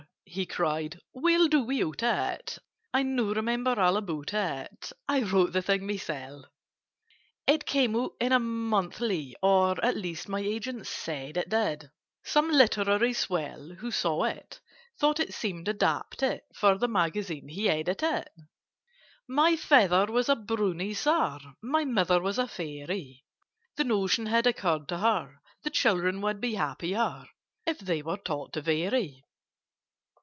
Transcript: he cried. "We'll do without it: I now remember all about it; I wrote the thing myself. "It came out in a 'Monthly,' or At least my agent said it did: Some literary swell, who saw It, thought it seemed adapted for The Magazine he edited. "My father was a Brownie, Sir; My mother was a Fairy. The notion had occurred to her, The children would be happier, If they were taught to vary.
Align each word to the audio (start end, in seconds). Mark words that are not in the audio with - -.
he 0.33 0.45
cried. 0.45 0.97
"We'll 1.11 1.49
do 1.49 1.59
without 1.61 2.01
it: 2.03 2.57
I 2.93 3.03
now 3.03 3.33
remember 3.33 3.77
all 3.77 3.97
about 3.97 4.33
it; 4.33 4.93
I 5.05 5.23
wrote 5.23 5.51
the 5.51 5.61
thing 5.61 5.85
myself. 5.85 6.45
"It 7.45 7.65
came 7.65 7.97
out 7.97 8.13
in 8.21 8.31
a 8.31 8.39
'Monthly,' 8.39 9.35
or 9.41 9.83
At 9.83 9.97
least 9.97 10.29
my 10.29 10.39
agent 10.39 10.87
said 10.87 11.35
it 11.35 11.49
did: 11.49 11.91
Some 12.23 12.49
literary 12.49 13.11
swell, 13.11 13.71
who 13.79 13.91
saw 13.91 14.23
It, 14.23 14.61
thought 14.97 15.19
it 15.19 15.33
seemed 15.33 15.67
adapted 15.67 16.43
for 16.55 16.77
The 16.77 16.87
Magazine 16.87 17.49
he 17.49 17.69
edited. 17.69 18.29
"My 19.27 19.57
father 19.57 20.05
was 20.05 20.29
a 20.29 20.37
Brownie, 20.37 20.93
Sir; 20.93 21.39
My 21.61 21.83
mother 21.83 22.21
was 22.21 22.39
a 22.39 22.47
Fairy. 22.47 23.25
The 23.75 23.83
notion 23.83 24.27
had 24.27 24.47
occurred 24.47 24.87
to 24.87 24.99
her, 24.99 25.41
The 25.63 25.69
children 25.69 26.21
would 26.21 26.39
be 26.39 26.53
happier, 26.53 27.25
If 27.65 27.79
they 27.79 28.01
were 28.01 28.15
taught 28.17 28.53
to 28.53 28.61
vary. 28.61 29.25